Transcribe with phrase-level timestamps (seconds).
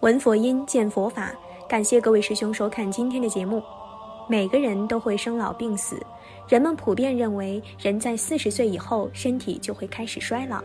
[0.00, 1.30] 闻佛音，见佛法。
[1.68, 3.62] 感谢各位师兄收看今天的节目。
[4.26, 6.00] 每个人都会生老病死，
[6.48, 10.64] 人们普遍认为，人在四十岁以后，身体就会开始衰老，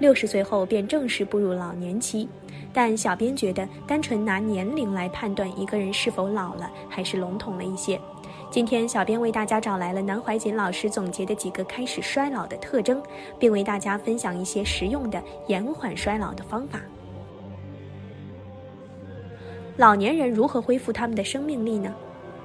[0.00, 2.28] 六十岁后便正式步入老年期。
[2.74, 7.98] 但小编觉得，单纯拿年龄来判断一个人是否老了，还是笼统了一些。
[8.50, 13.02] 今天，小编为大家找来了南怀瑾老师总结的几个开始衰老的特征，
[13.38, 16.78] 并为大家分享一些实用的延缓衰老的方法。
[19.76, 21.92] 老年人如何恢复他们的生命力呢？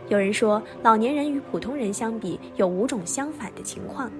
[0.07, 4.11] 有人说，老年人与普通人相比，有五种相反的情况：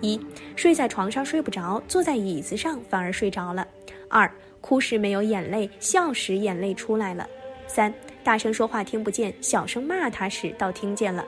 [0.00, 0.20] 一、
[0.56, 3.64] 睡在床上睡不着，坐在椅子上反而睡着了；
[4.08, 4.28] 二、
[4.60, 7.24] 哭时没有眼泪，笑时眼泪出来了；
[7.68, 7.94] 三、
[8.24, 11.22] 大声说话听不见，小声骂他时倒听见了；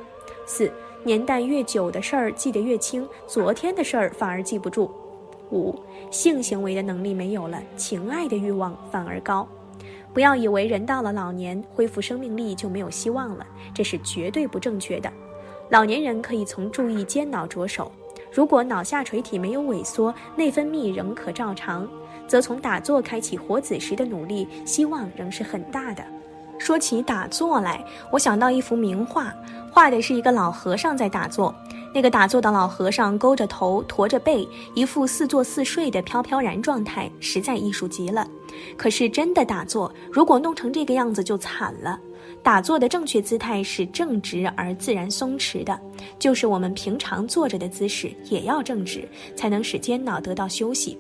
[0.47, 0.69] 四、
[1.05, 4.91] 年代越久的事儿记得越清，昨天的事儿反而记不住；
[5.53, 5.79] 五、
[6.11, 9.47] 性行为的能力没有了，情爱的欲望反而高。
[10.13, 15.11] 不要以为人到了老年恢复生命力就没有希望了，这是绝对不正确的。
[15.69, 17.93] 老年人可以从注意间脑着手，
[18.33, 21.89] 如果脑下垂体没有萎缩，内分泌仍可照常，
[22.27, 26.03] 则从打坐开启活子时的努力，希望仍是很大的。
[26.59, 29.33] 说起打坐来，我想到一幅名画，
[29.73, 31.55] 画的是一个老和尚在打坐。
[31.93, 38.27] 那个打坐的老和尚勾着头，驼着背，一副似坐似睡的飘飘然状态，实在艺术极了。
[38.77, 41.99] 可是真的打坐，如果弄成这个样子就惨了。
[42.43, 45.79] 打坐的正确姿态是正直而自然松弛的，
[46.19, 50.99] 就是我们平常坐着的姿势也要正直，才能使肩脑得到休息。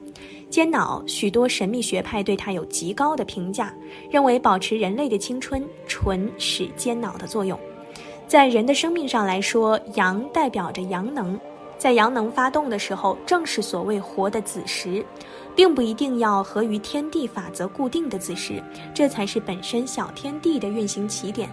[0.50, 3.72] 尖脑，许多神秘学派对它有极高的评价，
[4.10, 7.58] 认为保持人类的青春，纯是尖脑的作用。
[8.30, 11.36] 在人的生命上来说，阳代表着阳能，
[11.76, 15.04] 在阳能发动的时候，正是所谓活的子时，
[15.52, 18.62] 并不一定要合于天地法则固定的子时，
[18.94, 21.50] 这才是本身小天地的运行起点。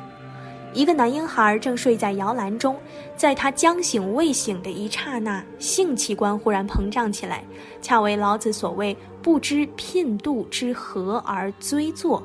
[0.71, 2.77] 一个男婴孩正睡在摇篮中，
[3.15, 7.43] 在他将醒未醒的一刹那，性器官忽然膨胀起来，
[7.81, 12.21] 恰为老子所谓“不知聘度之和而追作”。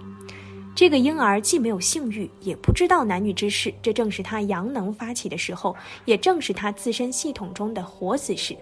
[0.74, 8.56] 这个婴儿既没有性欲，也不知道男女之事，这正是他阳能发起的时候，也正是他自身系统中的活子时。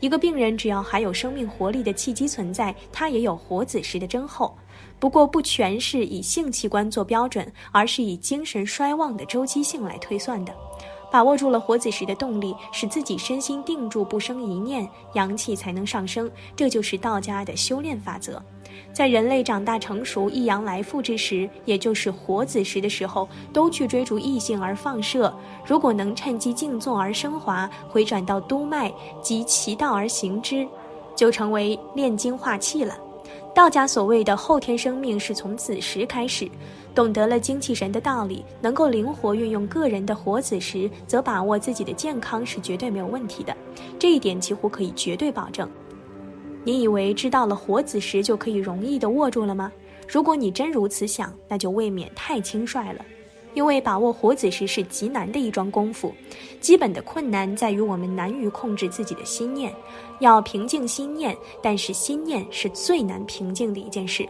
[0.00, 4.54] 一个病人只要还有生命活力的契机存在，他也有活子时的征候。
[5.00, 10.54] 不过，不全是以性器官做标准，而是以精神衰旺的周期性来推算的。
[11.10, 16.30] 把握住了活子时的动力，使自己身心定住，不生一念，阳气才能上升。
[16.54, 18.42] 这就是道家的修炼法则。
[18.92, 25.32] 在人类长大成熟、一阳来复之时，也就是活子时的时候，都去追逐异性而放射。
[25.64, 28.92] 如果能趁机静坐而升华，回转到督脉
[29.22, 30.66] 及其道而行之，
[31.16, 32.96] 就成为炼精化气了。
[33.58, 36.48] 道家所谓的后天生命，是从子时开始。
[36.94, 43.52] 懂得了精气神的道理，能够灵活运用个人的活子时，则把握自己的健康是绝对没有问题的。
[43.98, 45.68] 这一点几乎可以绝对保证。
[46.62, 49.72] 你以为知道了活子时就可以容易的握住了吗？
[50.06, 53.04] 如果你真如此想，那就未免太轻率了。
[53.58, 56.14] 因为把握活子时是极难的一桩功夫，
[56.60, 59.74] 基本的困难在于我们难于控制自己的心念，
[60.20, 64.24] 要平静心念，但是心念是最难平静的一件事，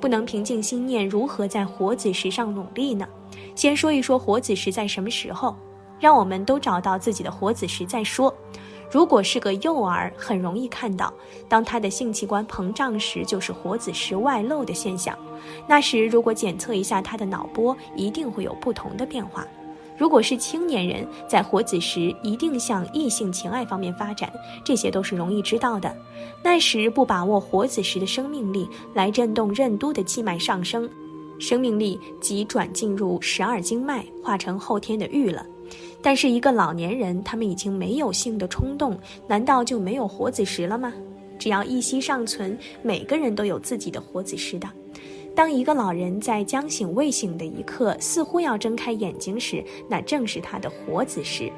[0.00, 3.06] 不能平静心念，如何在活子时上努力呢？
[3.54, 5.54] 先说一说活子时在什么时候，
[6.00, 8.34] 让我们都找到自己的活子时再说。
[8.92, 11.10] 如果是个幼儿，很容易看到，
[11.48, 15.18] 当他的性器官膨胀时，就是活子时外露的现象。
[15.66, 19.46] 那时如果检测一下他的脑波，一定会有不同的变化。
[19.96, 24.30] 如果是青年人，在活子时一定向异性情爱方面发展，
[24.62, 25.96] 这些都是容易知道的。
[26.42, 30.86] 那时不把握活子时的生命力来震动任督的气脉上升，
[31.38, 35.46] 生命力即转进入十二经脉，化成后天的欲了。
[36.02, 40.92] 但是一个老年人，他们已经没有性的冲动，难道就没有活子时了吗？
[41.38, 44.68] 只要一息尚存，每个人都有自己的活子时的。
[45.34, 51.50] 当一个老人在将醒未醒的一刻，似乎要睁开眼睛时，那正是他的活子时。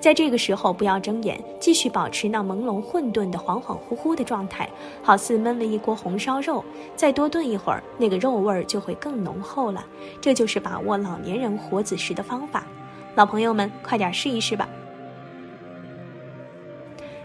[0.00, 4.68] 在这个时候，不要睁眼，继续保持那朦胧混沌的恍恍惚惚的状态，
[5.02, 6.64] 好似焖了一锅红烧肉，
[6.96, 9.86] 再多炖一会儿，那个肉味儿就会更浓厚了。
[10.20, 12.66] 这就是把握老年人活子时的方法。
[13.20, 14.66] 老朋友们，快点试一试吧。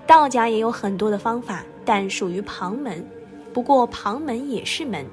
[0.06, 3.08] 道家也有很多的方法，但属于旁门。
[3.54, 5.06] 不过旁门也是门，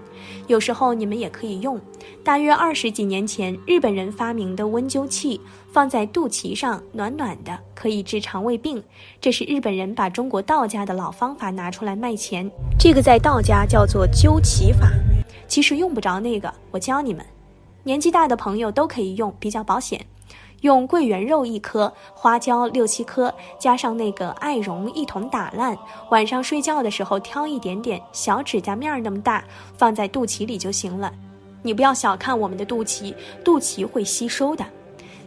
[0.49, 1.81] 有时候你们也可以用。
[2.25, 5.40] 大约二十几年前，日本人发明的温灸器，
[5.70, 8.82] 放在肚脐上，暖暖的，可以治肠胃病。
[9.20, 12.50] 这是日本人把中国道家的老方法拿出来卖钱。
[12.76, 14.88] 这个在道家叫做灸脐法。
[15.46, 17.25] 其实用不着那个，我教你们。
[17.84, 20.05] 年纪大的朋友都可以用，比较保险。
[20.62, 25.76] 用桂圆肉一颗，花椒六七颗，加上那个艾绒一同打烂。
[26.11, 29.43] 晚上睡觉的时候挑一点点，小指甲面那么大，
[29.76, 31.12] 放在肚脐里就行了。
[31.62, 33.12] 你不要小看我们的肚脐，
[33.44, 34.64] 肚脐会吸收的。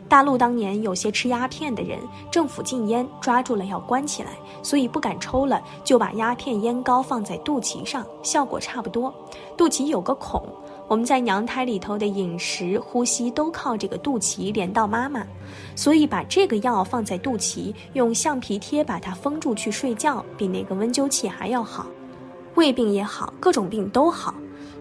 [0.08, 2.00] 大陆当年有些吃鸦片的人，
[2.32, 4.30] 政府禁烟，抓住了要关起来，
[4.64, 9.14] 所以不敢抽了，就把鸦片烟膏放在肚脐上，效果差不多。
[9.58, 10.42] 肚脐有个孔，
[10.88, 15.26] 我们在娘胎里头的饮食、呼吸都靠这个肚脐连到妈妈，
[15.76, 21.88] 所以把这个药放在肚脐，用橡皮贴把它封住去睡觉，比那个温灸器还要好。
[22.54, 24.34] 胃病也好，各种病都好。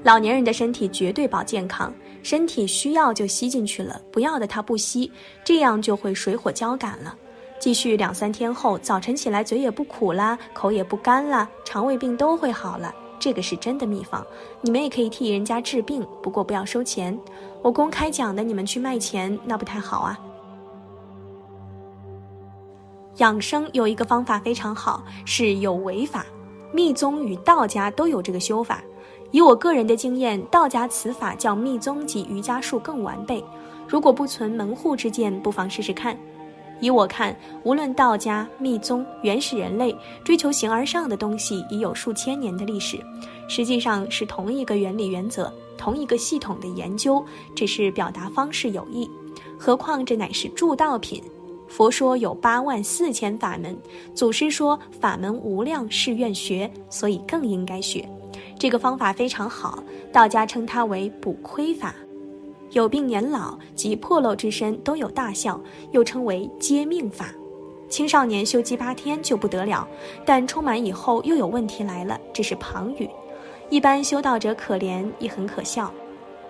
[0.02, 1.92] 老年人的身体绝对保健康。
[2.22, 5.12] 身体需要就吸进去了，不要的它不吸，
[5.44, 7.14] 这样就会水火交感了。
[7.58, 12.94] 继续两三天后，早晨起来嘴也不苦啦，口也不干啦，肠胃病都会好了。
[13.18, 14.24] 这个是真的秘方，
[14.60, 17.18] 你们也可以替人家治病，不过不要收钱。
[17.62, 20.18] 我公开讲的，你们去卖钱那不太好啊。
[23.18, 26.26] 养生有一个方法非常好，是有为法，
[26.72, 28.82] 密宗与道家都有这个修法。
[29.30, 33.42] 以我个人的经验，道家此法较密宗及瑜伽术更完备。
[33.88, 36.18] 如果不存门户之见，不妨试试看。
[36.84, 42.98] 以我看，无论道家、密宗，原始人类追求形而上的东西已有数千年的历史，
[43.48, 47.24] 实际上是同一个原理原则，同一个系统的研究，
[47.56, 49.10] 只是表达方式有异。
[49.58, 51.24] 何况这乃是助道品。
[51.68, 53.74] 佛说有八万四千法门，
[54.14, 58.06] 祖师说法门无量，是愿学，所以更应该学。
[58.58, 59.82] 这个方法非常好，
[60.12, 61.94] 道家称它为补亏法，
[62.74, 65.60] 有病年老及破漏之身都有大效，
[65.92, 67.26] 又称为接命法。
[67.88, 69.86] 青少年修七八天就不得了，
[70.26, 73.08] 但充满以后又有问题来了，这是旁语。
[73.70, 75.92] 一般修道者可怜亦很可笑，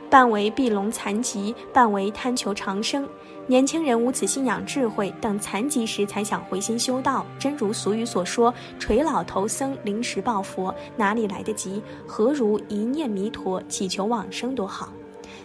[0.08, 3.06] 半为避龙残疾，半为贪求长生。
[3.46, 11.82] 年轻人无此信仰智慧，等残疾时才想回心修道，真如俗语所说：“垂老头僧，临时抱佛，哪里来得及？
[12.06, 14.90] 何如一念弥陀，祈求往生多好？”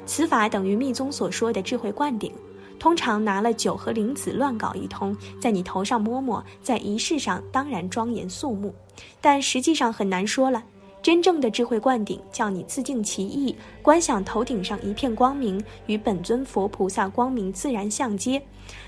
[0.09, 2.33] 此法等于密宗所说的智慧灌顶。
[2.79, 8.73] 通常拿了酒和灵子乱搞一通，在你头上摸摸，在仪式上当然庄严肃穆，
[9.21, 10.63] 但实际上很难说了。
[11.03, 18.41] 真正的智慧灌顶，叫你自净其意，观想头顶上一片光明，与本尊佛菩萨光明自然相接。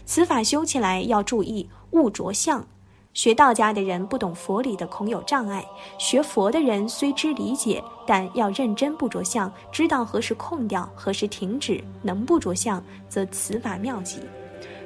[0.08, 2.66] 此法修起来要注意，勿着相。
[3.14, 5.62] 学道家的人不懂佛理的，恐有障碍；
[5.98, 14.22] 学佛的人虽知理解，但要认真不着相，知道何时空掉，何时停止，能不着相，则此法妙极。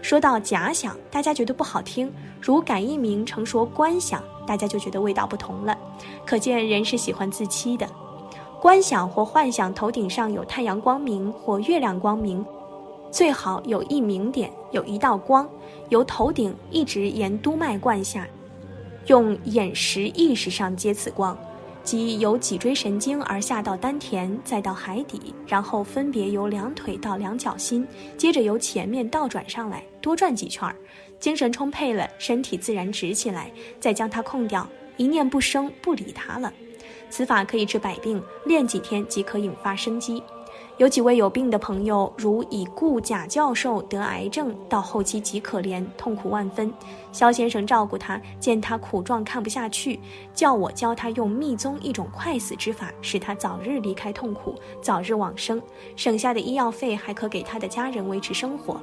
[0.02, 2.12] 说到假想，大家觉得不好听，
[2.42, 5.78] 如改一名成说观想，大家就觉得味道不同了。
[6.26, 7.88] 可见人是喜欢自欺的。
[8.60, 12.44] 观想或幻想头顶上有太阳光明或月亮光明，
[13.12, 15.48] 最好有一明点，有一道光
[15.90, 18.28] 由头顶一直沿督脉贯下，
[19.08, 21.38] 用眼识意识上接此光。
[21.84, 27.88] 即由脊椎神经而下到丹田，再到海底，然后分别由两腿到两脚心，
[28.18, 30.76] 接着由前面倒转上来，多转几圈儿，
[31.20, 34.68] 精神充沛了，身体自然直起来，再将它空掉，
[34.98, 36.52] 一念不生，不理它了。
[37.12, 40.24] 此法可以治百病，练几天即可引发生机。
[40.78, 46.70] 有几位有病的朋友，如已故贾教授得癌症，到后期极可怜，痛苦万分。
[47.14, 49.98] 肖先生照顾他，见他苦状看不下去，
[50.34, 55.62] 叫我教他用密宗一种快死之法，使他早日离开痛苦，早日往生。
[55.96, 58.78] 省下的医药费还可给他的家人维持生活。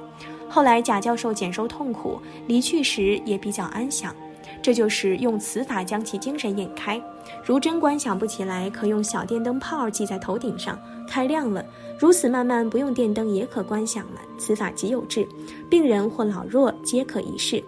[0.49, 4.15] 后来贾教授减收痛苦，离去时也比较安详。
[4.61, 7.01] 这就是用此法将其精神引开。
[7.45, 11.65] 如真观想不起来，可用小电灯泡系在头顶上，开亮了。
[11.99, 14.19] 如此慢慢不用电灯也可观想了。
[14.37, 15.25] 此法极有智，
[15.69, 17.63] 病人或老弱皆可一试。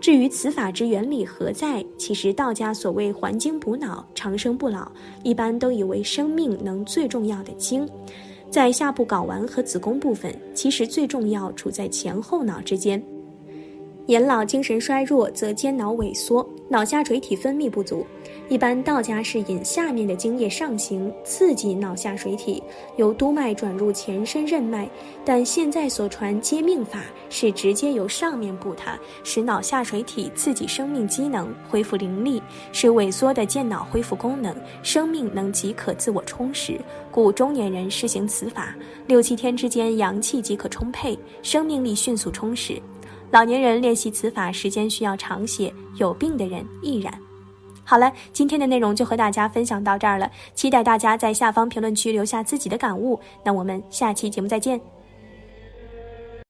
[0.00, 4.90] 至于此法之原理何在，其实道家所谓还精补脑、长生不老，
[5.22, 7.86] 一般都以为生命能最重要的精，
[8.50, 13.02] 在下部睾丸和子宫部分，其实最重要处在前后脑之间。
[14.10, 18.04] 年老精神衰弱，则间脑萎缩，脑下垂体分泌不足。
[18.48, 22.60] 一般道家是引下面的精液上行，刺激脑下垂体，
[22.96, 24.90] 由督脉转入前身任脉。
[25.24, 34.52] 但现在所传接命法是直接由上面补它，使脑下垂体刺激生命机能，恢复灵力，使萎缩的健脑恢复功能，
[34.82, 36.80] 生命能即可自我充实。
[37.12, 38.74] 故中年人施行此法，
[39.06, 42.82] 六七天之间阳气即可充沛，生命力迅速充实。
[43.30, 47.12] 老年人练习此法时间需要长些，有病的人亦然。
[47.84, 53.18] 好了，今天的内容就和大家分享到这儿了，期待大家在下方评论区留下自己的感悟。
[53.44, 54.80] 那我们下期节目再见。